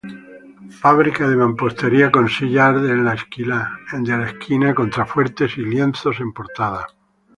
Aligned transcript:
Fábrica 0.81 1.23
de 1.27 1.35
mampostería 1.35 2.11
con 2.11 2.27
sillar 2.35 2.81
de 2.81 2.95
la 2.95 3.13
esquina, 3.13 4.73
contrafuertes 4.73 5.59
y 5.59 5.61
lienzos 5.63 6.19
en 6.21 6.33
portada. 6.33 6.87